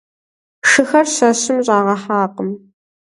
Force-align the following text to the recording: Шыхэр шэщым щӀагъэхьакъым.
Шыхэр 0.69 1.07
шэщым 1.15 1.57
щӀагъэхьакъым. 1.65 2.49